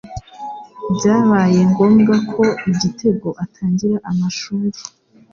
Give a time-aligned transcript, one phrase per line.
[0.95, 4.79] byabaye ngombwa ko Igitego atangira amashuri